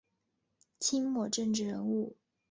[0.79, 2.15] 清末政治人物。